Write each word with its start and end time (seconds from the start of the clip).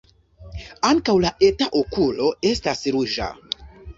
Ankaŭ 0.91 1.13
la 1.25 1.31
eta 1.49 1.67
okulo 1.81 2.31
estas 2.55 2.81
ruĝa. 2.97 3.31